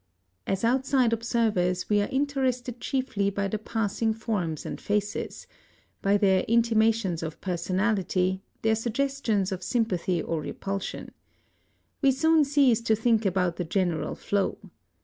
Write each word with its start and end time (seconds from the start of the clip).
As 0.47 0.63
outside 0.63 1.13
observers 1.13 1.87
we 1.87 2.01
are 2.01 2.07
interested 2.09 2.79
chiefly 2.81 3.29
by 3.29 3.47
the 3.47 3.59
passing 3.59 4.15
forms 4.15 4.65
and 4.65 4.81
faces, 4.81 5.45
by 6.01 6.17
their 6.17 6.41
intimations 6.47 7.21
of 7.21 7.39
personality, 7.39 8.41
their 8.63 8.73
suggestions 8.73 9.51
of 9.51 9.61
sympathy 9.61 10.19
or 10.19 10.41
repulsion. 10.41 11.11
We 12.01 12.09
soon 12.11 12.45
cease 12.45 12.81
to 12.81 12.95
think 12.95 13.27
about 13.27 13.57
the 13.57 13.63
general 13.63 14.15
flow. 14.15 14.57